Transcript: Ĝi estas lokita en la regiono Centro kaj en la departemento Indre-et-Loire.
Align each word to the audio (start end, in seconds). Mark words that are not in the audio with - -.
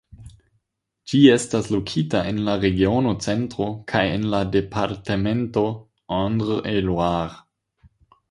Ĝi 1.09 1.19
estas 1.33 1.67
lokita 1.73 2.21
en 2.29 2.39
la 2.47 2.55
regiono 2.63 3.11
Centro 3.27 3.67
kaj 3.93 4.03
en 4.13 4.25
la 4.35 4.41
departemento 4.55 5.65
Indre-et-Loire. 6.21 7.39